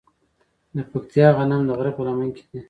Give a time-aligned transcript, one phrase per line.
[0.75, 2.59] د پکتیا غنم د غره په لمن کې دي.